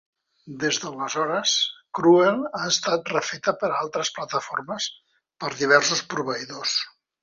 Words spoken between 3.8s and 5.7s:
altres plataformes per